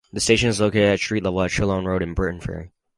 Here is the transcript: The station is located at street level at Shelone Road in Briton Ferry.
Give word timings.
The 0.11 0.19
station 0.19 0.49
is 0.49 0.59
located 0.59 0.89
at 0.93 0.99
street 0.99 1.21
level 1.23 1.43
at 1.43 1.51
Shelone 1.51 1.85
Road 1.85 2.01
in 2.01 2.15
Briton 2.15 2.41
Ferry. 2.41 2.71